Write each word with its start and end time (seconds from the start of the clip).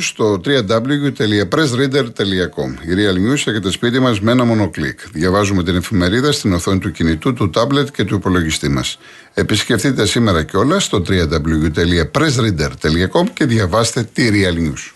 στο 0.00 0.40
www.pressreader.com. 0.44 2.70
Η 2.86 2.94
Real 2.96 3.14
News 3.14 3.32
έχετε 3.32 3.70
σπίτι 3.70 3.98
μας 3.98 4.20
με 4.20 4.32
ένα 4.32 4.44
μόνο 4.44 4.70
κλικ. 4.70 4.98
Διαβάζουμε 5.12 5.62
την 5.62 5.76
εφημερίδα 5.76 6.32
στην 6.32 6.52
οθόνη 6.52 6.78
του 6.78 6.90
κινητού, 6.90 7.32
του 7.32 7.50
τάμπλετ 7.50 7.88
και 7.90 8.04
του 8.04 8.14
υπολογιστή 8.14 8.68
μας. 8.68 8.98
Επισκεφτείτε 9.34 10.06
σήμερα 10.06 10.42
κιόλα 10.42 10.80
στο 10.80 11.02
www.pressreader.com 11.08 13.24
και 13.34 13.44
διαβάστε 13.44 14.08
τη 14.12 14.28
Real 14.32 14.56
News. 14.58 14.92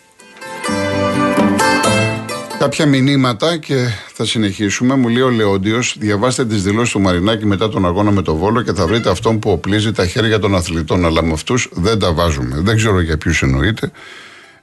Κάποια 2.63 2.87
μηνύματα 2.87 3.57
και 3.57 3.89
θα 4.13 4.25
συνεχίσουμε. 4.25 4.95
Μου 4.95 5.09
λέει 5.09 5.23
ο 5.23 5.31
Λεόντιος, 5.31 5.97
διαβάστε 5.99 6.45
τις 6.45 6.63
δηλώσεις 6.63 6.93
του 6.93 7.01
Μαρινάκη 7.01 7.47
μετά 7.47 7.69
τον 7.69 7.87
αγώνα 7.87 8.11
με 8.11 8.23
το 8.23 8.35
Βόλο 8.35 8.63
και 8.63 8.73
θα 8.73 8.87
βρείτε 8.87 9.11
αυτόν 9.11 9.39
που 9.39 9.51
οπλίζει 9.51 9.93
τα 9.93 10.07
χέρια 10.07 10.39
των 10.39 10.55
αθλητών. 10.55 11.05
Αλλά 11.05 11.23
με 11.23 11.33
αυτούς 11.33 11.69
δεν 11.73 11.99
τα 11.99 12.13
βάζουμε. 12.13 12.61
Δεν 12.61 12.77
ξέρω 12.77 13.01
για 13.01 13.19
ποιους 13.19 13.43
εννοείται. 13.43 13.91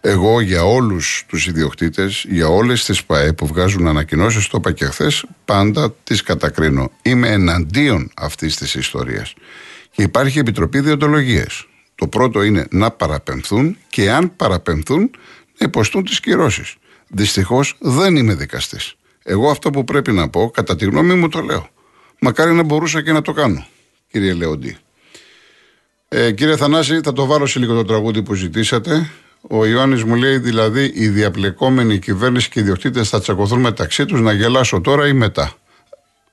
Εγώ 0.01 0.41
για 0.41 0.63
όλους 0.63 1.23
τους 1.27 1.47
ιδιοκτήτες, 1.47 2.25
για 2.29 2.47
όλες 2.47 2.85
τις 2.85 3.03
ΠαΕ 3.03 3.33
που 3.33 3.47
βγάζουν 3.47 3.87
ανακοινώσεις, 3.87 4.47
το 4.47 4.57
είπα 4.57 4.71
και 4.71 4.85
χθες, 4.85 5.25
πάντα 5.45 5.93
τις 6.03 6.23
κατακρίνω. 6.23 6.91
Είμαι 7.01 7.27
εναντίον 7.27 8.11
αυτής 8.15 8.55
της 8.55 8.75
ιστορίας. 8.75 9.33
Και 9.91 10.01
υπάρχει 10.01 10.39
επιτροπή 10.39 10.79
διοντολογίας. 10.79 11.67
Το 11.95 12.07
πρώτο 12.07 12.43
είναι 12.43 12.67
να 12.71 12.91
παραπεμφθούν 12.91 13.77
και 13.89 14.11
αν 14.11 14.35
παραπεμφθούν 14.35 15.11
να 15.57 15.65
υποστούν 15.65 16.03
τις 16.03 16.19
κυρώσεις. 16.19 16.75
Δυστυχώς 17.07 17.75
δεν 17.79 18.15
είμαι 18.15 18.33
δικαστής. 18.33 18.95
Εγώ 19.23 19.49
αυτό 19.49 19.69
που 19.69 19.83
πρέπει 19.83 20.11
να 20.11 20.29
πω, 20.29 20.49
κατά 20.49 20.75
τη 20.75 20.85
γνώμη 20.85 21.13
μου 21.13 21.29
το 21.29 21.41
λέω. 21.41 21.69
Μακάρι 22.19 22.53
να 22.53 22.63
μπορούσα 22.63 23.01
και 23.01 23.11
να 23.11 23.21
το 23.21 23.31
κάνω, 23.33 23.67
κύριε 24.11 24.33
Λεοντή. 24.33 24.77
Ε, 26.07 26.31
κύριε 26.31 26.55
Θανάση, 26.55 26.99
θα 27.03 27.13
το 27.13 27.25
βάλω 27.25 27.45
σε 27.45 27.59
λίγο 27.59 27.73
το 27.73 27.85
τραγούδι 27.85 28.23
που 28.23 28.33
ζητήσατε. 28.33 29.09
Ο 29.41 29.65
Ιωάννης 29.65 30.03
μου 30.03 30.15
λέει 30.15 30.37
δηλαδή 30.37 30.91
οι 30.95 31.07
διαπλεκόμενοι 31.07 31.99
κυβέρνηση 31.99 32.49
και 32.49 32.59
οι 32.59 32.61
ιδιοκτήτες 32.61 33.09
θα 33.09 33.19
τσακωθούν 33.19 33.59
μεταξύ 33.59 34.05
τους 34.05 34.21
να 34.21 34.31
γελάσω 34.33 34.81
τώρα 34.81 35.07
ή 35.07 35.13
μετά. 35.13 35.53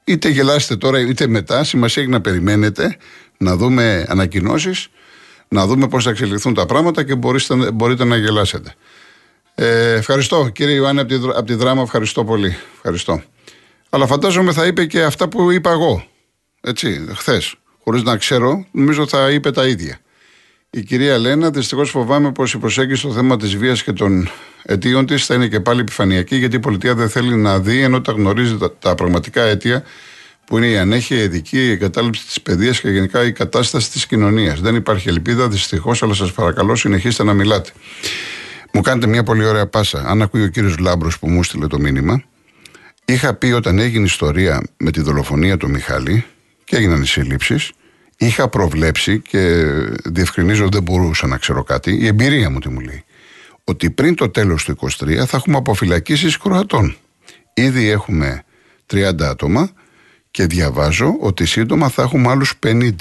Είτε 0.05 0.29
γελάσετε 0.29 0.77
τώρα 0.77 1.01
είτε 1.01 1.27
μετά, 1.27 1.65
σημασία 1.65 2.03
έχει 2.03 2.11
να 2.11 2.21
περιμένετε, 2.21 2.97
να 3.37 3.57
δούμε 3.57 4.07
ανακοινώσεις, 4.09 4.89
να 5.49 5.67
δούμε 5.67 5.89
πώς 5.89 6.05
θα 6.05 6.11
εξελιχθούν 6.11 6.55
τα 6.55 6.67
πράγματα 6.67 7.05
και 7.05 7.15
μπορείτε, 7.15 7.71
μπορείτε 7.73 8.05
να 8.05 8.17
γελάσετε. 8.17 8.75
Ε, 9.55 9.93
ευχαριστώ 9.93 10.49
κύριε 10.49 10.75
Ιωάννη 10.75 11.01
από 11.01 11.09
τη, 11.09 11.15
από 11.15 11.45
τη 11.45 11.55
δράμα, 11.55 11.83
ευχαριστώ 11.83 12.25
πολύ. 12.25 12.57
Ευχαριστώ. 12.75 13.23
Αλλά 13.91 14.07
φαντάζομαι 14.07 14.53
θα 14.53 14.67
είπε 14.67 14.84
και 14.84 15.03
αυτά 15.03 15.29
που 15.29 15.51
είπα 15.51 15.71
εγώ. 15.71 16.05
Έτσι, 16.61 17.07
χθες. 17.15 17.55
Χωρίς 17.84 18.03
να 18.03 18.17
ξέρω, 18.17 18.67
νομίζω 18.71 19.07
θα 19.07 19.31
είπε 19.31 19.51
τα 19.51 19.67
ίδια. 19.67 19.99
Η 20.70 20.83
κυρία 20.83 21.19
Λένα, 21.19 21.50
δυστυχώς 21.50 21.91
φοβάμαι 21.91 22.33
πως 22.33 22.55
η 22.55 22.59
προσέγγιση 22.59 23.00
στο 23.00 23.12
θέμα 23.12 23.36
της 23.36 23.56
βίας 23.56 23.83
και 23.83 23.92
των 23.92 24.28
αιτίων 24.62 25.06
της 25.06 25.27
θα 25.27 25.34
είναι 25.34 25.48
και 25.48 25.61
πάλι 25.61 25.81
επιφανειακή, 25.81 26.36
γιατί 26.36 26.56
η 26.56 26.61
πολιτεία 26.61 26.95
δεν 26.95 27.09
θέλει 27.09 27.34
να 27.36 27.59
δει, 27.59 27.81
ενώ 27.81 28.00
τα 28.00 28.12
γνωρίζει 28.12 28.56
τα, 28.56 28.72
τα 28.78 28.94
πραγματικά 28.94 29.42
αίτια, 29.42 29.83
που 30.47 30.56
είναι 30.56 30.67
η 30.67 30.77
ανέχεια, 30.77 31.17
η 31.17 31.22
ειδική, 31.22 31.59
η 31.59 31.70
εγκατάλειψη 31.70 32.27
της 32.27 32.41
παιδείας 32.41 32.81
και 32.81 32.91
γενικά 32.91 33.25
η 33.25 33.33
κατάσταση 33.33 33.91
της 33.91 34.06
κοινωνίας. 34.06 34.61
Δεν 34.61 34.75
υπάρχει 34.75 35.09
ελπίδα, 35.09 35.48
δυστυχώς, 35.48 36.03
αλλά 36.03 36.14
σας 36.14 36.33
παρακαλώ 36.33 36.77
συνεχίστε 36.77 37.25
να 37.25 37.33
μιλάτε. 37.33 37.70
Μου 38.72 38.81
κάνετε 38.81 39.06
μια 39.06 39.22
πολύ 39.22 39.44
ωραία 39.44 39.67
πάσα. 39.67 40.05
Αν 40.06 40.22
ακούει 40.22 40.42
ο 40.42 40.48
κύριος 40.48 40.78
Λάμπρος 40.78 41.19
που 41.19 41.28
μου 41.28 41.42
στείλε 41.42 41.67
το 41.67 41.78
μήνυμα, 41.78 42.22
είχα 43.05 43.34
πει 43.34 43.47
όταν 43.47 43.78
έγινε 43.78 44.05
ιστορία 44.05 44.62
με 44.77 44.91
τη 44.91 45.00
δολοφονία 45.00 45.56
του 45.56 45.70
Μιχάλη 45.70 46.25
και 46.64 46.77
έγιναν 46.77 47.03
οι 47.03 47.06
συλλήψει, 47.06 47.59
είχα 48.16 48.49
προβλέψει 48.49 49.21
και 49.21 49.65
διευκρινίζω 50.04 50.69
δεν 50.69 50.82
μπορούσα 50.82 51.27
να 51.27 51.37
ξέρω 51.37 51.62
κάτι, 51.62 51.97
η 51.97 52.06
εμπειρία 52.06 52.50
μου 52.50 52.59
τι 52.59 52.69
μου 52.69 52.81
λέει, 52.81 53.04
ότι 53.65 53.91
πριν 53.91 54.15
το 54.15 54.31
τέλος 54.31 54.65
του 54.65 54.77
23 54.81 55.25
θα 55.27 55.37
έχουμε 55.37 55.56
αποφυλακίσεις 55.56 56.38
Κροατών. 56.38 56.97
Ήδη 57.54 57.88
έχουμε 57.88 58.44
30 58.93 59.22
άτομα 59.22 59.71
και 60.31 60.47
διαβάζω 60.47 61.16
ότι 61.21 61.47
σύντομα 61.47 61.88
θα 61.88 62.03
έχουμε 62.03 62.28
άλλους 62.28 62.54
50. 62.66 62.93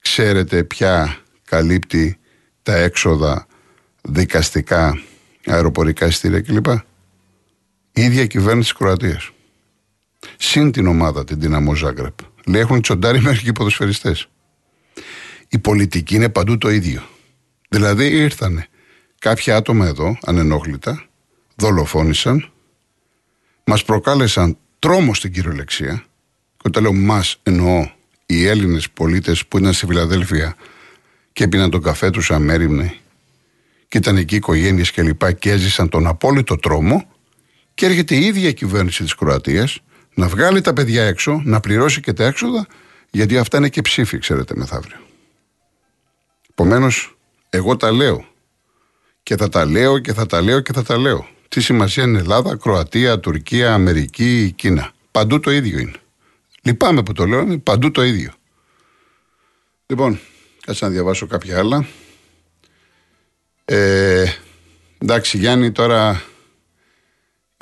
Ξέρετε 0.00 0.64
ποια 0.64 1.16
καλύπτει 1.44 2.18
τα 2.62 2.76
έξοδα 2.76 3.46
δικαστικά, 4.02 5.02
αεροπορικά 5.46 6.06
εισιτήρια 6.06 6.40
κλπ. 6.40 6.66
Η 7.92 8.02
ίδια 8.02 8.26
κυβέρνηση 8.26 8.70
της 8.70 8.78
Κροατίας. 8.78 9.30
Συν 10.36 10.72
την 10.72 10.86
ομάδα, 10.86 11.24
την 11.24 11.40
Δυναμό 11.40 11.74
Ζάγκρεπ. 11.74 12.14
Λέει 12.50 12.60
έχουν 12.60 12.82
τσοντάρει 12.82 13.20
μέχρι 13.20 13.42
και 13.42 13.52
ποδοσφαιριστές. 13.52 14.28
Η 15.48 15.58
πολιτική 15.58 16.14
είναι 16.14 16.28
παντού 16.28 16.58
το 16.58 16.70
ίδιο. 16.70 17.02
Δηλαδή 17.68 18.06
ήρθαν 18.06 18.64
κάποια 19.18 19.56
άτομα 19.56 19.86
εδώ, 19.86 20.18
ανενόχλητα, 20.22 21.04
δολοφόνησαν, 21.54 22.50
μας 23.64 23.84
προκάλεσαν 23.84 24.56
τρόμο 24.78 25.14
στην 25.14 25.32
κυριολεξία. 25.32 26.04
Και 26.56 26.62
όταν 26.66 26.82
λέω 26.82 26.92
μας, 26.92 27.40
εννοώ 27.42 27.90
οι 28.26 28.46
Έλληνες 28.46 28.90
πολίτες 28.90 29.46
που 29.46 29.58
ήταν 29.58 29.72
στη 29.72 29.86
Φιλαδέλφια 29.86 30.56
και 31.32 31.44
έπιναν 31.44 31.70
τον 31.70 31.82
καφέ 31.82 32.10
τους 32.10 32.30
αμέριμνοι 32.30 33.00
και 33.88 33.98
ήταν 33.98 34.16
εκεί 34.16 34.36
οικογένειες 34.36 34.90
και 34.90 35.02
λοιπά 35.02 35.32
και 35.32 35.50
έζησαν 35.50 35.88
τον 35.88 36.06
απόλυτο 36.06 36.56
τρόμο 36.56 37.08
και 37.74 37.86
έρχεται 37.86 38.14
η 38.14 38.24
ίδια 38.24 38.52
κυβέρνηση 38.52 39.02
της 39.02 39.14
Κροατίας 39.14 39.80
να 40.14 40.28
βγάλει 40.28 40.60
τα 40.60 40.72
παιδιά 40.72 41.04
έξω, 41.04 41.42
να 41.44 41.60
πληρώσει 41.60 42.00
και 42.00 42.12
τα 42.12 42.24
έξοδα, 42.24 42.66
γιατί 43.10 43.38
αυτά 43.38 43.56
είναι 43.56 43.68
και 43.68 43.82
ψήφοι, 43.82 44.18
ξέρετε, 44.18 44.54
μεθαύριο. 44.56 44.98
Επομένως, 46.50 47.16
εγώ 47.50 47.76
τα 47.76 47.92
λέω. 47.92 48.24
Και 49.22 49.36
θα 49.36 49.48
τα 49.48 49.64
λέω 49.64 49.98
και 49.98 50.12
θα 50.12 50.26
τα 50.26 50.40
λέω 50.40 50.60
και 50.60 50.72
θα 50.72 50.82
τα 50.82 50.98
λέω. 50.98 51.28
Τι 51.48 51.60
σημασία 51.60 52.02
είναι 52.02 52.18
Ελλάδα, 52.18 52.56
Κροατία, 52.56 53.20
Τουρκία, 53.20 53.74
Αμερική, 53.74 54.52
Κίνα. 54.56 54.92
Παντού 55.10 55.40
το 55.40 55.50
ίδιο 55.50 55.78
είναι. 55.78 55.98
Λυπάμαι 56.62 57.02
που 57.02 57.12
το 57.12 57.26
λέω, 57.26 57.40
είναι 57.40 57.58
παντού 57.58 57.90
το 57.90 58.02
ίδιο. 58.02 58.32
Λοιπόν, 59.86 60.20
κάτσε 60.64 60.84
να 60.84 60.90
διαβάσω 60.90 61.26
κάποια 61.26 61.58
άλλα. 61.58 61.86
Ε, 63.64 64.24
εντάξει, 64.98 65.38
Γιάννη, 65.38 65.72
τώρα 65.72 66.22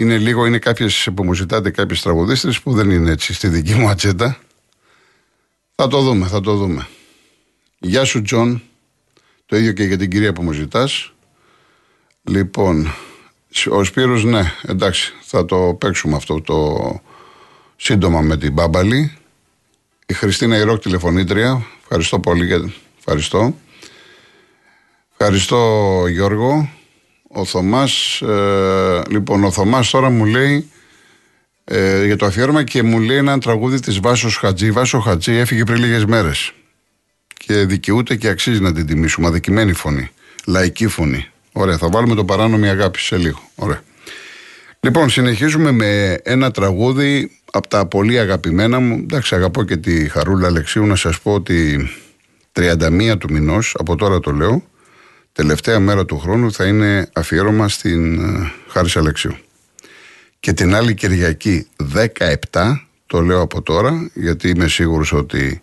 είναι 0.00 0.18
λίγο, 0.18 0.46
είναι 0.46 0.58
κάποιες 0.58 0.88
που 1.14 1.24
μου 1.24 1.34
ζητάτε 1.34 1.70
κάποιες 1.70 2.02
τραγουδίστρες 2.02 2.60
που 2.60 2.72
δεν 2.72 2.90
είναι 2.90 3.10
έτσι 3.10 3.34
στη 3.34 3.48
δική 3.48 3.74
μου 3.74 3.88
ατζέντα. 3.88 4.38
Θα 5.74 5.88
το 5.88 6.00
δούμε, 6.00 6.26
θα 6.26 6.40
το 6.40 6.54
δούμε. 6.54 6.88
Γεια 7.78 8.04
σου, 8.04 8.22
Τζον. 8.22 8.62
Το 9.46 9.56
ίδιο 9.56 9.72
και 9.72 9.82
για 9.82 9.96
την 9.96 10.10
κυρία 10.10 10.32
που 10.32 10.42
μου 10.42 10.52
ζητάς. 10.52 11.12
Λοιπόν, 12.22 12.94
ο 13.70 13.84
Σπύρος, 13.84 14.24
ναι, 14.24 14.52
εντάξει, 14.62 15.12
θα 15.20 15.44
το 15.44 15.76
παίξουμε 15.80 16.16
αυτό 16.16 16.40
το 16.40 16.78
σύντομα 17.76 18.20
με 18.20 18.36
την 18.36 18.52
Μπάμπαλη. 18.52 19.16
Η 20.06 20.14
Χριστίνα 20.14 20.56
Ιρόκ 20.56 20.82
τηλεφωνήτρια. 20.82 21.66
Ευχαριστώ 21.80 22.20
πολύ. 22.20 22.74
Ευχαριστώ. 22.98 23.56
Ευχαριστώ 25.16 26.04
Γιώργο. 26.08 26.77
Ο 27.28 27.44
Θωμάς, 27.44 28.20
ε, 28.20 29.02
λοιπόν 29.08 29.44
ο 29.44 29.50
Θωμάς 29.50 29.90
τώρα 29.90 30.10
μου 30.10 30.24
λέει 30.24 30.70
ε, 31.64 32.04
για 32.04 32.16
το 32.16 32.26
αφιέρωμα 32.26 32.64
και 32.64 32.82
μου 32.82 33.00
λέει 33.00 33.16
ένα 33.16 33.38
τραγούδι 33.38 33.80
της 33.80 34.00
Βάσος 34.00 34.36
Χατζή. 34.36 34.70
Βάσο 34.70 34.98
Χατζή 34.98 35.32
έφυγε 35.32 35.64
πριν 35.64 35.82
λίγες 35.82 36.04
μέρες 36.04 36.52
και 37.26 37.54
δικαιούται 37.54 38.16
και 38.16 38.28
αξίζει 38.28 38.60
να 38.60 38.72
την 38.72 38.86
τιμήσουμε. 38.86 39.26
Αδικημένη 39.26 39.72
φωνή, 39.72 40.10
λαϊκή 40.46 40.86
φωνή. 40.86 41.26
Ωραία, 41.52 41.78
θα 41.78 41.88
βάλουμε 41.88 42.14
το 42.14 42.24
παράνομη 42.24 42.68
αγάπη 42.68 42.98
σε 42.98 43.16
λίγο. 43.16 43.50
Ωραία. 43.54 43.82
Λοιπόν, 44.80 45.10
συνεχίζουμε 45.10 45.70
με 45.70 46.18
ένα 46.22 46.50
τραγούδι 46.50 47.30
από 47.52 47.68
τα 47.68 47.86
πολύ 47.86 48.18
αγαπημένα 48.18 48.78
μου. 48.80 48.94
Εντάξει, 49.02 49.34
αγαπώ 49.34 49.64
και 49.64 49.76
τη 49.76 50.08
Χαρούλα 50.08 50.46
Αλεξίου 50.46 50.86
να 50.86 50.96
σας 50.96 51.20
πω 51.20 51.32
ότι 51.32 51.88
31 52.52 53.14
του 53.18 53.32
μηνός, 53.32 53.74
από 53.78 53.96
τώρα 53.96 54.20
το 54.20 54.32
λέω, 54.32 54.62
τελευταία 55.38 55.80
μέρα 55.80 56.04
του 56.04 56.18
χρόνου 56.18 56.52
θα 56.52 56.66
είναι 56.66 57.08
αφιέρωμα 57.12 57.68
στην 57.68 58.18
ε, 58.20 58.52
Χάρη 58.68 58.90
Αλεξίου. 58.94 59.36
Και 60.40 60.52
την 60.52 60.74
άλλη 60.74 60.94
Κυριακή 60.94 61.66
17, 62.50 62.72
το 63.06 63.20
λέω 63.20 63.40
από 63.40 63.62
τώρα, 63.62 64.10
γιατί 64.14 64.48
είμαι 64.48 64.68
σίγουρος 64.68 65.12
ότι 65.12 65.62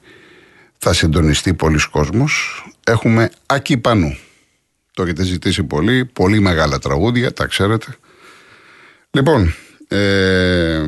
θα 0.77 0.94
συντονιστεί 0.94 1.54
πολλοί 1.54 1.80
κόσμος, 1.92 2.63
έχουμε 2.83 3.30
Άκη 3.45 3.77
Πανού. 3.77 4.18
Το 4.94 5.04
έχετε 5.04 5.24
ζητήσει 5.24 5.63
πολύ, 5.63 6.06
πολύ 6.06 6.39
μεγάλα 6.39 6.80
τραγούδια, 6.80 7.33
τα 7.33 7.45
ξέρετε. 7.45 7.95
Λοιπόν, 9.12 9.54
ε, 9.88 10.83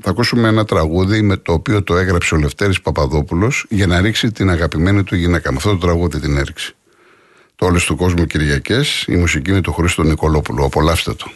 θα 0.00 0.10
ακούσουμε 0.10 0.48
ένα 0.48 0.64
τραγούδι 0.64 1.22
με 1.22 1.36
το 1.36 1.52
οποίο 1.52 1.82
το 1.82 1.96
έγραψε 1.96 2.34
ο 2.34 2.38
Λευτέρης 2.38 2.80
Παπαδόπουλος 2.80 3.66
για 3.68 3.86
να 3.86 4.00
ρίξει 4.00 4.32
την 4.32 4.50
αγαπημένη 4.50 5.04
του 5.04 5.16
γυναίκα. 5.16 5.50
Με 5.50 5.56
αυτό 5.56 5.70
το 5.70 5.78
τραγούδι 5.86 6.20
την 6.20 6.36
έριξε 6.36 6.74
το 7.62 7.68
όλες 7.68 7.84
του 7.84 7.96
κόσμου 7.96 8.26
Κυριακές. 8.26 9.04
Η 9.08 9.16
μουσική 9.16 9.50
είναι 9.50 9.60
του 9.60 9.72
Χρήστο 9.72 10.02
Νικολόπουλου. 10.02 10.64
Απολαύστε 10.64 11.14
το. 11.14 11.30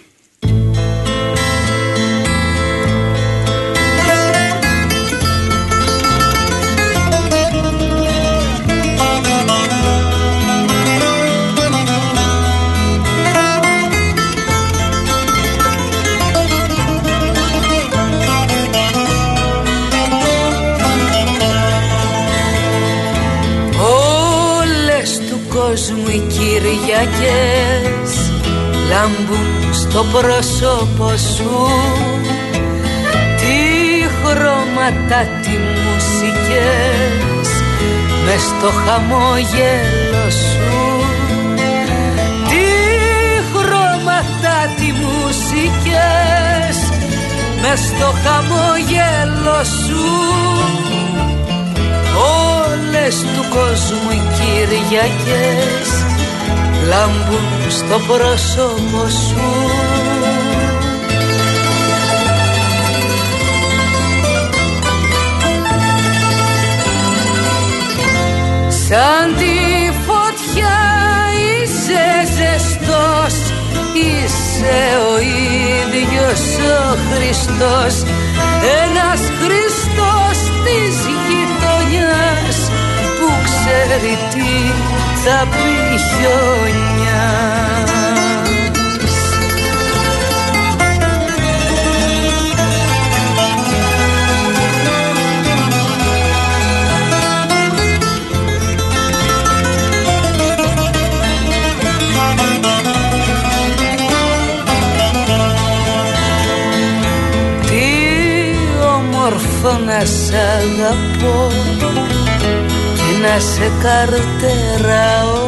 Λάμπουν 29.97 30.13
στο 30.13 30.19
πρόσωπο 30.19 31.09
σου. 31.17 31.67
Τι 33.37 33.59
χρώματα, 34.23 35.21
τι 35.43 35.51
μουσικές 35.85 37.49
μες 38.25 38.43
στο 38.43 38.71
χαμόγελο 38.85 40.31
σου. 40.31 41.05
Τι 42.49 42.67
χρώματα, 43.53 44.57
τι 44.77 44.93
μουσικές 44.93 46.77
μες 47.61 47.81
στο 47.81 48.15
χαμόγελο 48.23 49.65
σου. 49.65 50.07
Όλες 52.65 53.17
του 53.17 53.45
κόσμου 53.49 54.11
οι 54.11 54.23
Κυριακές 54.37 56.16
λάμπουν 56.89 57.71
στο 57.71 58.01
πρόσωπο 58.07 59.09
σου. 59.09 59.47
Σαν 68.89 69.35
τη 69.37 69.57
φωτιά 70.07 70.79
είσαι 71.47 72.05
ζεστός 72.37 73.37
Είσαι 73.95 74.79
ο 75.11 75.19
ίδιος 75.19 76.43
ο 76.81 76.97
Χριστός. 77.11 77.95
Ένας 78.85 79.21
Χριστός 79.41 80.39
της 80.65 80.95
γειτονιάς 81.27 82.59
Που 83.19 83.29
ξέρει 83.45 84.17
τι 84.33 84.73
θα 85.29 85.47
πει 85.51 85.99
χιονιάς 85.99 86.87
να 109.87 110.05
σ' 110.05 110.31
αγαπώ. 110.33 111.51
και 112.07 112.16
να 113.27 113.39
σε 113.41 113.71
καρτεράω. 113.83 115.41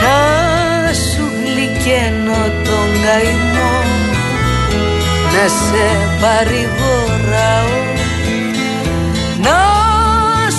Να 0.00 0.18
σου 0.92 1.24
γλυκένω 1.44 2.40
τον 2.66 2.88
καημό. 3.04 3.74
Να 5.34 5.44
σε 5.64 5.86
παρηγοράω. 6.20 7.78
Να 9.46 9.60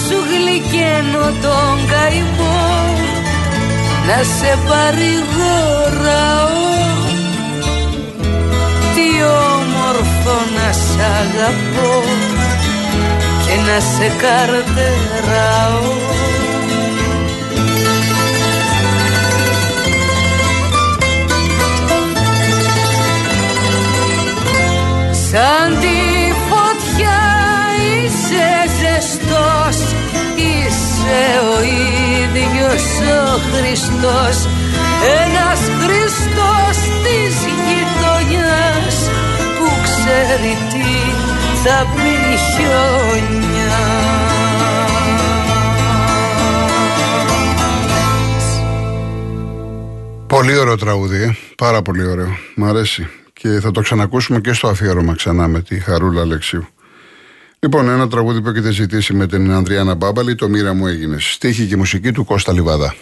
σου 0.04 0.18
γλυκένω 0.30 1.26
τον 1.42 1.76
καημό. 1.92 2.62
Να 4.08 4.24
σε 4.38 4.52
παρηγοράω. 4.70 6.62
Τι 8.94 9.08
όμορφο 9.54 10.36
να 10.56 10.72
σ' 10.72 11.00
αγαπώ. 11.22 11.93
και 11.93 11.93
να 13.74 13.80
σε 13.80 14.12
καρτεράω 14.22 15.82
Σαν 25.12 25.80
τη 25.80 26.34
φωτιά 26.50 27.22
είσαι 27.86 28.48
ζεστός 28.80 29.78
Είσαι 30.36 31.24
ο 31.54 31.64
ίδιος 32.24 32.84
ο 33.26 33.40
Χριστός. 33.52 34.48
Ένας 35.24 35.60
Χριστός 35.82 36.78
της 37.04 37.36
γειτονιάς 37.66 38.98
Που 39.58 39.70
ξέρει 39.84 40.58
τι 40.70 41.24
θα 41.64 41.88
πει 41.96 42.38
χιόνια 42.38 43.53
Πολύ 50.28 50.58
ωραίο 50.58 50.76
τραγούδι, 50.78 51.22
ε. 51.22 51.36
πάρα 51.58 51.82
πολύ 51.82 52.06
ωραίο. 52.06 52.38
Μ' 52.56 52.64
αρέσει. 52.64 53.08
Και 53.34 53.50
θα 53.50 53.72
το 53.72 53.82
ξανακούσουμε 53.82 54.40
και 54.40 54.54
στο 54.54 54.68
αφιέρωμα 54.68 55.16
ξανά 55.16 55.48
με 55.48 55.62
τη 55.62 55.80
Χαρούλα 55.80 56.22
Αλεξίου. 56.22 56.68
Λοιπόν, 57.60 57.90
ένα 57.90 58.08
τραγούδι 58.08 58.42
που 58.42 58.50
έχετε 58.50 58.72
ζητήσει 58.72 59.14
με 59.14 59.28
την 59.28 59.52
Ανδριάνα 59.52 59.96
Μπάμπαλη, 59.96 60.36
το 60.36 60.50
μοίρα 60.50 60.74
μου 60.74 60.88
έγινε. 60.88 61.16
Στίχη 61.20 61.68
και 61.68 61.78
μουσική 61.78 62.12
του 62.12 62.26
Κώστα 62.26 62.54
Λιβαδά. 62.54 62.96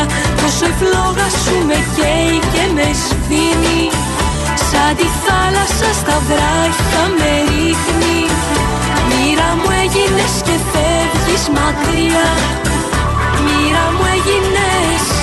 μέρα 0.00 0.06
Τόσο 0.42 0.66
φλόγα 0.78 1.28
σου 1.42 1.56
με 1.66 1.78
καίει 1.96 2.38
και 2.52 2.64
με 2.74 2.88
σφύνει, 3.02 3.82
Σαν 4.70 4.96
τη 4.96 5.06
θάλασσα 5.24 5.90
στα 6.00 6.16
βράχια 6.28 7.02
με 7.18 7.32
ρίχνει. 7.48 8.20
Μοίρα 9.08 9.50
μου 9.58 9.70
έγινες 9.82 10.32
και 10.46 10.56
φεύγεις 10.70 11.44
μακριά. 11.56 12.28
Μοίρα 13.44 13.84
μου 13.94 14.04
έγινες. 14.14 15.19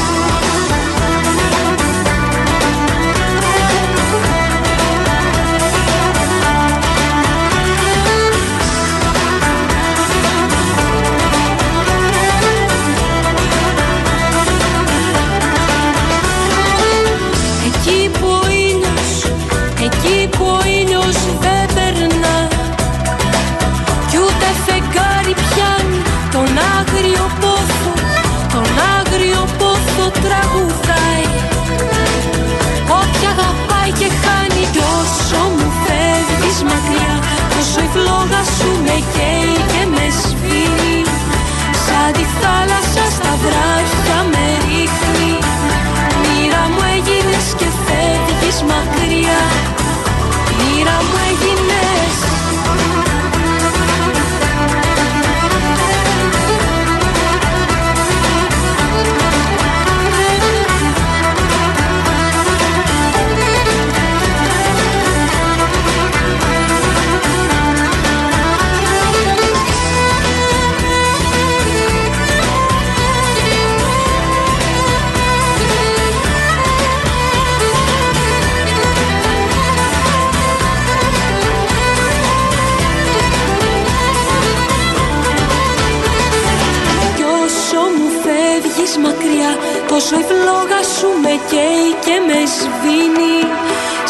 Τόσο 89.91 90.13
η 90.21 90.25
φλόγα 90.29 90.81
σου 90.95 91.09
με 91.23 91.33
καίει 91.51 91.89
και 92.05 92.15
με 92.27 92.39
σβήνει. 92.55 93.39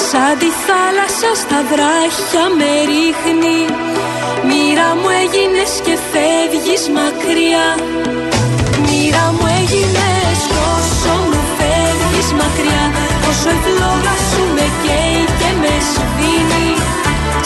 Σαν 0.08 0.34
τη 0.42 0.50
θάλασσα 0.66 1.32
στα 1.42 1.60
βράχια 1.72 2.44
με 2.58 2.72
ρίχνει. 2.90 3.60
Μοίρα 4.48 4.90
μου 5.00 5.10
έγινες 5.24 5.72
και 5.86 5.96
φεύγεις 6.12 6.84
μακριά. 6.98 7.68
Μοίρα 8.86 9.26
μου 9.36 9.46
έγινες 9.60 10.40
τόσο 10.56 11.14
μου 11.30 11.42
φεύγεις 11.58 12.30
μακριά. 12.40 12.86
Όσο 13.30 13.50
η 13.58 13.60
φλόγα 13.66 14.16
σου 14.30 14.44
με 14.56 14.66
καίει 14.84 15.24
και 15.40 15.52
με 15.62 15.74
σβήνει. 15.92 16.70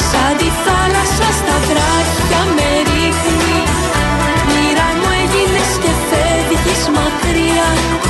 Σαν 0.10 0.32
τη 0.40 0.50
θάλασσα 0.64 1.30
στα 1.40 1.56
βράχια 1.68 2.42
με 2.56 2.70
ρίχνει. 2.88 3.58
Μοίρα 4.50 4.88
μου 5.00 5.10
έγινες 5.22 5.72
και 5.84 5.92
φεύγεις 6.10 6.84
μακριά 6.98 7.31
Μοίρα 7.62 8.01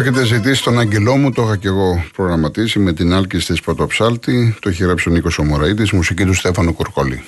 έχετε 0.00 0.24
ζητήσει 0.24 0.62
τον 0.62 0.78
Αγγελό 0.78 1.16
μου, 1.16 1.32
το 1.32 1.42
είχα 1.42 1.56
και 1.56 1.68
εγώ 1.68 2.04
προγραμματίσει 2.16 2.78
με 2.78 2.92
την 2.92 3.12
άλκη 3.12 3.38
τη 3.38 3.60
Πρωτοψάλτη. 3.64 4.56
Το 4.60 4.68
έχει 4.68 4.82
γράψει 4.82 5.08
ο 5.08 5.12
Νίκος 5.12 5.38
Ομοραήτη, 5.38 5.94
μουσική 5.96 6.24
του 6.24 6.34
Στέφανου 6.34 6.74
Κορκόλη. 6.74 7.22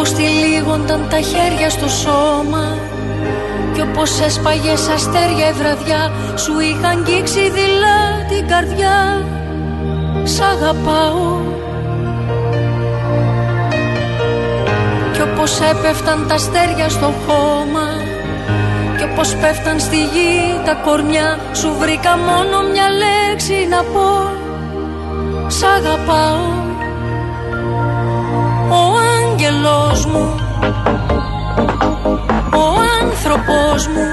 Όπως 0.00 0.12
τυλίγονταν 0.12 1.06
τα 1.10 1.20
χέρια 1.20 1.70
στο 1.70 1.88
σώμα 1.88 2.78
Κι 3.74 3.80
όπως 3.80 4.20
έσπαγες 4.20 4.88
αστέρια 4.88 5.48
η 5.48 5.52
βραδιά 5.52 6.12
Σου 6.36 6.52
είχα 6.60 6.88
αγγίξει 6.88 7.40
δειλά 7.40 8.00
την 8.28 8.48
καρδιά. 8.48 9.26
Σ' 10.22 10.40
αγαπάω. 10.40 11.40
Κι 15.12 15.20
όπως 15.20 15.60
έπεφταν 15.60 16.26
τα 16.28 16.34
αστέρια 16.34 16.88
στο 16.88 17.12
χώμα 17.26 17.88
Κι 18.96 19.04
όπως 19.12 19.34
πέφταν 19.34 19.80
στη 19.80 19.96
γη 19.96 20.60
τα 20.64 20.74
κορμιά 20.74 21.38
Σου 21.52 21.76
βρήκα 21.78 22.16
μόνο 22.16 22.68
μια 22.72 22.88
λέξη 23.02 23.66
να 23.70 23.82
πω. 23.82 24.30
Σ' 25.46 25.62
αγαπάω. 25.62 26.58
ο 26.62 26.67
άγγελος 29.48 30.06
μου 30.06 30.34
Ο 32.52 32.64
άνθρωπος 33.02 33.86
μου 33.86 34.06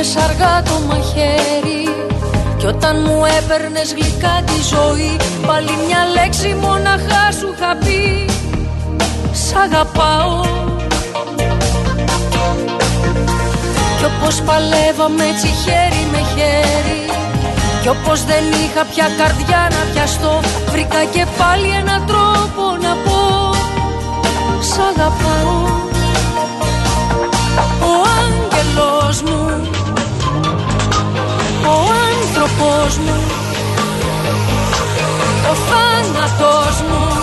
μου 0.00 0.06
έστρεφες 0.06 0.30
αργά 0.30 0.62
το 0.62 0.80
μαχαίρι 0.88 1.82
Κι 2.56 2.66
όταν 2.66 2.96
μου 3.06 3.24
έπαιρνες 3.38 3.94
γλυκά 3.94 4.42
τη 4.46 4.58
ζωή 4.74 5.16
Πάλι 5.46 5.70
μια 5.86 6.02
λέξη 6.16 6.56
μοναχά 6.60 7.24
σου 7.38 7.54
είχα 7.54 7.76
πει. 7.84 8.30
Σ' 9.32 9.54
αγαπάω. 9.64 10.40
Κι 13.98 14.04
όπως 14.10 14.40
παλεύαμε 14.40 15.24
έτσι 15.32 15.48
χέρι 15.62 16.02
με 16.12 16.20
χέρι 16.34 17.02
Κι 17.82 17.88
όπως 17.88 18.24
δεν 18.24 18.44
είχα 18.62 18.82
πια 18.92 19.06
καρδιά 19.18 19.62
να 19.70 19.92
πιαστώ 19.92 20.40
Βρήκα 20.70 21.04
και 21.04 21.26
πάλι 21.38 21.68
έναν 21.80 22.06
τρόπο 22.06 22.62
να 22.84 22.92
πω. 23.04 23.20
Σ' 24.60 24.78
αγαπάω. 24.90 25.78
Ο 27.80 27.92
άγγελος 28.20 29.22
μου 29.22 29.79
Ο 31.66 31.72
άνθρωπος 32.12 32.98
μου 32.98 33.20
Ο 35.50 35.54
θάνατος 35.54 36.82
μου 36.88 37.19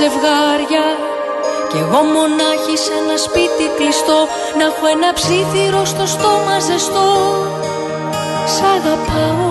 ζευγάρια. 0.00 0.86
Κι 1.70 1.78
εγώ 1.84 2.00
μονάχη 2.14 2.76
σε 2.84 2.92
ένα 3.00 3.16
σπίτι 3.26 3.64
κλειστό 3.76 4.20
Να 4.58 4.64
έχω 4.70 4.86
ένα 4.96 5.10
ψήθυρο 5.18 5.84
στο 5.84 6.06
στόμα 6.14 6.56
ζεστό. 6.66 7.10
Σ' 8.54 8.62
αγαπάω 8.76 9.50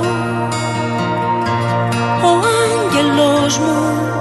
Ο 2.29 2.31
άγγελος 2.61 3.57
μου 3.57 4.18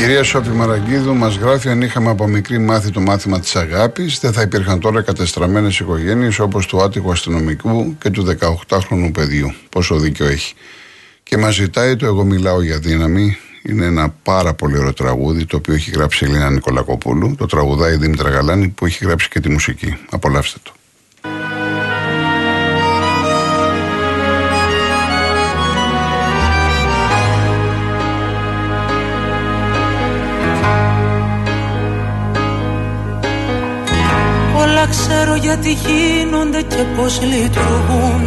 κυρία 0.00 0.22
Σόφη 0.22 0.50
Μαραγκίδου 0.50 1.14
μας 1.14 1.36
γράφει: 1.36 1.68
Αν 1.68 1.82
είχαμε 1.82 2.10
από 2.10 2.26
μικρή 2.26 2.58
μάθει 2.58 2.90
το 2.90 3.00
μάθημα 3.00 3.40
της 3.40 3.56
αγάπης, 3.56 4.18
δεν 4.20 4.32
θα 4.32 4.42
υπήρχαν 4.42 4.80
τώρα 4.80 5.02
κατεστραμμένες 5.02 5.78
οικογένειες 5.78 6.38
όπως 6.38 6.66
του 6.66 6.82
άτυχου 6.82 7.10
αστυνομικού 7.10 7.98
και 7.98 8.10
του 8.10 8.26
18χρονου 8.68 9.10
παιδιού. 9.12 9.52
Πόσο 9.68 9.98
δίκιο 9.98 10.26
έχει. 10.26 10.54
Και 11.22 11.36
μας 11.36 11.54
ζητάει 11.54 11.96
το 11.96 12.06
Εγώ 12.06 12.24
μιλάω 12.24 12.62
για 12.62 12.78
δύναμη. 12.78 13.36
Είναι 13.62 13.84
ένα 13.84 14.14
πάρα 14.22 14.54
πολύ 14.54 14.78
ωραίο 14.78 14.92
τραγούδι 14.92 15.44
το 15.44 15.56
οποίο 15.56 15.74
έχει 15.74 15.90
γράψει 15.90 16.24
η 16.24 16.28
Ελίνα 16.28 16.50
Νικολακοπούλου. 16.50 17.34
Το 17.38 17.46
τραγουδάει 17.46 17.94
η 17.94 17.96
Δήμητρα 17.96 18.30
Γαλάνη 18.30 18.68
που 18.68 18.86
έχει 18.86 19.04
γράψει 19.04 19.28
και 19.28 19.40
τη 19.40 19.50
μουσική. 19.50 19.96
Απολαύστε 20.10 20.58
το. 20.62 20.72
Ξέρω 34.90 35.34
γιατί 35.34 35.72
γίνονται 35.72 36.62
και 36.62 36.84
πως 36.96 37.20
λειτουργούν. 37.20 38.22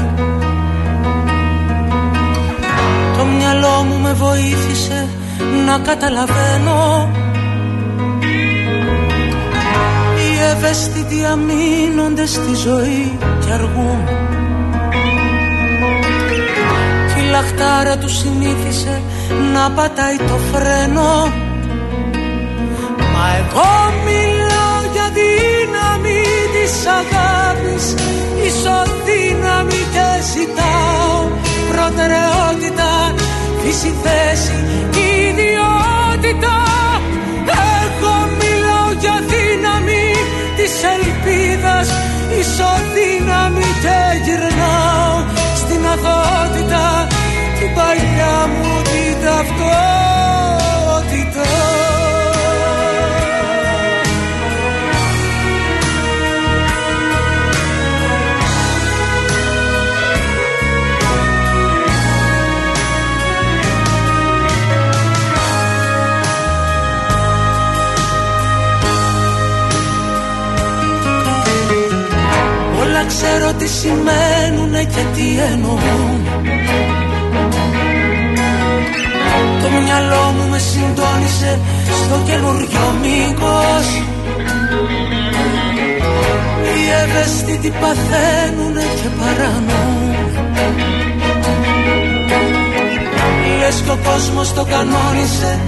Το 3.17 3.25
μυαλό 3.25 3.85
μου 3.87 3.99
με 3.99 4.13
βοήθησε 4.13 5.07
να 5.65 5.77
καταλαβαίνω. 5.77 7.09
Οι 10.17 10.39
ευαίσθητοι 10.51 11.25
αμήνονται 11.25 12.25
στη 12.25 12.55
ζωή 12.55 13.17
και 13.45 13.51
αργούν. 13.51 14.03
Κι 17.13 17.19
η 17.19 17.29
λαχτάρα 17.31 17.97
τους 17.97 18.17
συνήθισε 18.17 19.01
να 19.53 19.71
πατάει 19.71 20.17
το 20.17 20.37
φρένο. 20.51 21.31
Μα 23.13 23.25
εγώ 23.39 23.71
μιλάω 24.05 24.79
για 24.93 25.07
δύναμη 25.17 26.12
της 26.73 26.85
αγάπης 27.01 27.85
Ισοδύναμη 28.47 29.81
και 29.93 30.07
ζητάω 30.31 31.17
Προτεραιότητα, 31.71 32.91
φύση, 33.61 33.91
θέση, 34.03 34.57
ιδιότητα. 35.13 36.55
Εγώ 37.81 38.15
μιλάω 38.39 38.91
για 38.99 39.17
δύναμη 39.31 40.07
της 40.57 40.73
ελπίδας 40.95 41.87
Ισοδύναμη 42.39 43.67
και 43.83 43.99
γυρνάω 44.25 45.15
Στην 45.61 45.81
αθότητα 45.93 47.02
σημαίνουνε 73.83 74.83
και 74.83 75.03
τι 75.15 75.25
εννοούν. 75.51 76.19
Το 79.61 79.67
μυαλό 79.83 80.33
μου 80.35 80.49
με 80.49 80.57
συντόνισε 80.57 81.59
στο 82.03 82.15
καινούριο 82.27 82.85
μήκος. 83.01 83.87
Οι 86.75 86.83
ευαίσθητοι 87.03 87.69
παθαίνουνε 87.81 88.85
και 88.99 89.09
παρανοούν. 89.19 90.11
Λες 93.59 93.81
και 93.85 93.91
ο 93.91 93.99
κόσμος 94.09 94.53
το 94.53 94.63
κανόνισε 94.63 95.59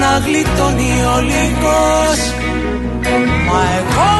να 0.00 0.10
γλιτώνει 0.24 0.92
ο 1.14 1.20
λύκος. 1.30 2.20
Μα 3.46 3.60
εγώ 3.78 4.13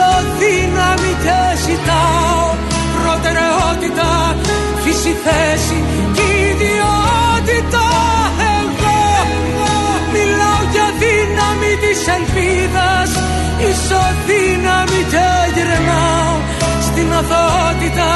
ισοδύναμη 0.00 1.12
και 1.24 1.40
ζητάω 1.64 2.46
προτεραιότητα, 2.96 4.10
φύση, 4.82 5.12
θέση 5.24 5.78
και 6.16 6.26
ιδιότητα. 6.50 7.86
Εγώ 8.58 8.98
μιλάω 10.12 10.62
για 10.74 10.88
δύναμη 11.02 11.72
της 11.82 12.00
ελπίδας 12.16 13.10
ισοδύναμη 13.68 15.00
και 15.12 15.28
γυρνάω 15.54 16.34
στην 16.86 17.08
αθότητα 17.20 18.10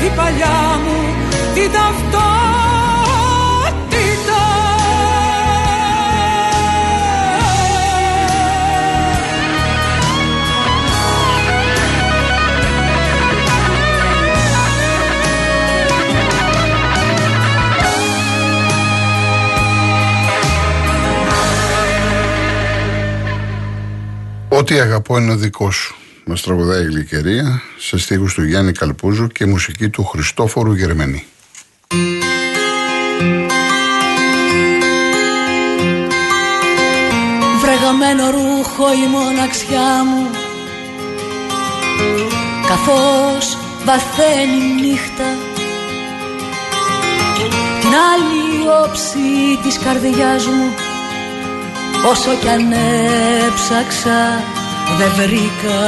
την 0.00 0.12
παλιά 0.18 0.60
μου 0.84 0.98
την 1.54 1.70
ταυτότητα 1.72 2.51
Ό,τι 24.62 24.80
αγαπώ 24.80 25.18
είναι 25.18 25.32
ο 25.32 25.36
δικός 25.36 25.74
σου. 25.74 25.96
Μας 26.24 26.42
τραγουδάει 26.42 26.82
η 26.82 26.84
Γλυκερία 26.84 27.62
σε 27.78 27.98
στίχους 27.98 28.34
του 28.34 28.42
Γιάννη 28.44 28.72
Καλπούζου 28.72 29.26
και 29.26 29.46
μουσική 29.46 29.88
του 29.88 30.04
Χριστόφορου 30.04 30.72
Γερμενή. 30.72 31.26
Βρεγαμένο 37.60 38.30
ρούχο 38.30 38.92
η 38.92 39.08
μοναξιά 39.10 40.04
μου 40.04 40.30
Καθώς 42.66 43.58
βαθαίνει 43.84 44.80
νύχτα 44.80 45.28
Την 47.80 47.90
άλλη 48.12 48.68
όψη 48.84 49.58
της 49.62 49.78
καρδιάς 49.78 50.46
μου 50.46 50.91
Όσο 52.10 52.30
κι 52.40 52.48
αν 52.48 52.72
έψαξα 53.46 54.42
δεν 54.98 55.10
βρήκα. 55.16 55.80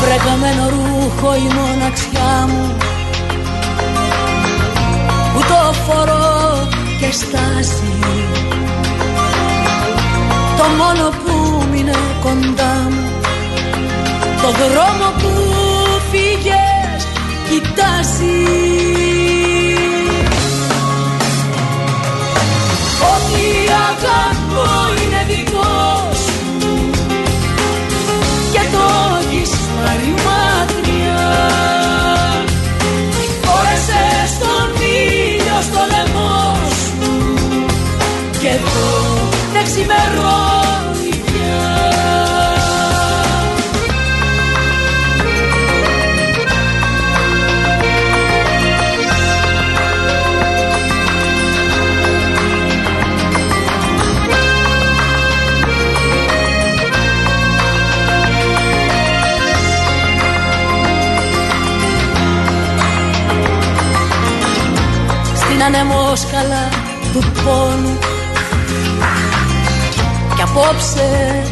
Βρέκαμένο 0.00 0.68
ρούχο 0.68 1.34
η 1.34 1.48
μοναξιά 1.54 2.48
μου. 2.48 2.76
Που 5.34 5.40
το 5.40 5.72
φορώ 5.86 6.68
και 7.00 7.12
στάσει 7.12 7.98
Το 10.56 10.64
μόνο 10.78 11.08
που 11.08 11.64
μείνε 11.70 11.96
κοντά 12.22 12.86
μου. 12.90 13.10
Το 14.42 14.50
δρόμο 14.50 15.12
που 15.18 15.30
φύγες 16.10 17.06
κοιτάζει 17.48 19.17
και 38.40 38.48
εδώ 38.48 39.28
δεν 39.52 39.64
ξημερώνει 39.64 41.22
πια. 41.24 41.76
Ανεμόσκαλα 65.68 66.68
του 67.12 67.22
πόνου 67.44 67.98
Κι 67.98 68.17
απόψε 70.58 71.42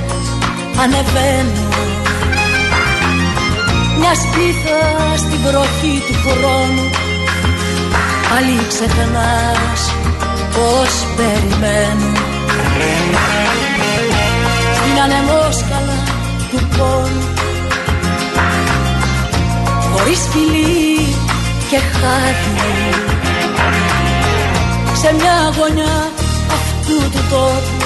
ανεβαίνω. 0.82 1.68
Μια 3.98 4.14
σπίθα 4.14 4.80
στην 5.16 5.38
βροχή 5.44 6.02
του 6.06 6.14
χρόνου. 6.22 6.90
Πάλι 8.30 8.66
ξεχνάς 8.68 9.80
πως 10.54 10.92
περιμένω. 11.16 12.12
Στην 14.74 15.00
ανεμόσκαλα 15.04 15.98
του 16.50 16.60
πόνου. 16.76 17.24
Χωρίς 19.92 20.28
φιλί 20.30 21.14
και 21.70 21.78
χάδι 21.78 22.56
Σε 25.00 25.14
μια 25.14 25.52
γωνιά 25.58 26.10
αυτού 26.52 27.10
του 27.10 27.24
τόπου 27.30 27.85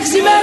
Maximum 0.00 0.39